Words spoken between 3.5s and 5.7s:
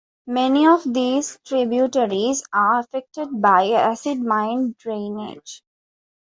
acid mine drainage.